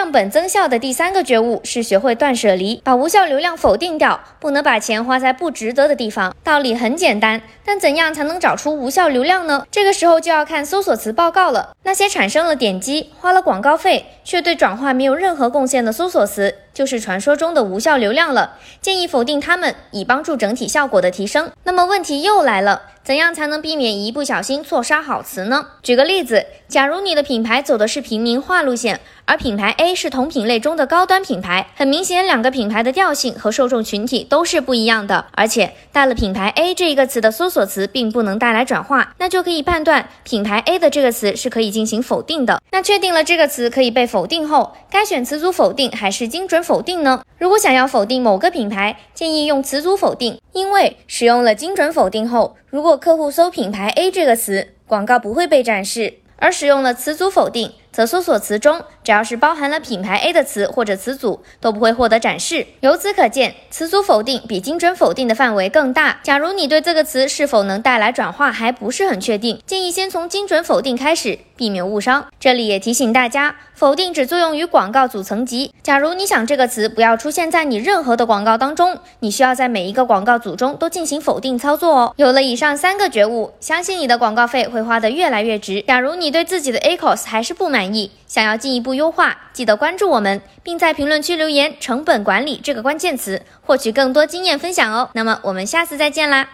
[0.00, 6.34] 降本增效的第三个觉悟是学会断舍离，把无效流量否定掉，不能把钱花在不值得的地方。
[6.42, 9.66] 道理很简单，但怎样才能找出无效流量呢？
[9.70, 11.76] 这个时候就要看搜索词报告了。
[11.82, 16.54] 那些产生了点击、花了广告费，却对转化没有任何贡献的搜索词。
[16.72, 21.50] 就是传说中的无效流量了，建议否定它们，以帮助整体效果的提升。
[21.64, 25.66] 那么问题又来了，怎样才能避免一不小心错杀好词呢？
[25.82, 42.60] 举个例子，假如你的品牌走的是平民化路线，而品牌 A 是同品类中的高端品牌，很明显两个品牌的调性和受众群体都是不一样的，而且带了品牌 A 这一个词的搜索词并不能带来转化，那就可以判断品牌 A 的这个词是可以进行否定的。
[42.70, 47.22] 那确定了这个词可以被否定后，该选词组否定还是精准否定呢？
[47.38, 57.72] 如果想要否定某个品牌，建议用词组否定，因为使用了精准否定后，如果客户搜品牌 A 这个词，广告不会被展示；而使用了词组否定。
[57.92, 62.66] 则搜索词中只要是包含了品牌 A 的词或者词组都不会获得展示。
[62.80, 66.20] 由此可见，词组否定比精准否定的范围更大。
[66.22, 72.26] 假如你对这个词是否能带来转化还不是很确定，建议先从精准否定开始，避免误伤。
[72.38, 75.72] 这里也提醒大家，否定只作用于广告组层级。
[75.82, 82.14] 假如你想这个词不要出现在你任何的广告当中，你需要在每一个广告组中都进行否定操作哦。
[82.16, 85.82] 有了以上三个觉悟，相信你的广告费会花得越来越值。
[85.88, 95.08] 假如你对自己的 ACOS 还是不满，满意，想要进一步优化，记得关注我们，并在评论区留言“成本管理”这个关键词，获取更多经验分享哦。
[95.14, 96.50] 那么我们下次再见啦！